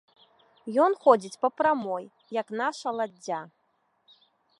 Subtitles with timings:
[0.85, 2.03] Ён ходзіць па прамой,
[2.39, 3.39] як наша ладдзя.